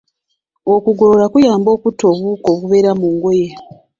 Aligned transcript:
Okugolola 0.73 1.25
kuyamba 1.33 1.69
okutta 1.75 2.03
obuwuka 2.11 2.47
obubeera 2.53 2.91
mu 2.99 3.07
ngoye. 3.15 3.47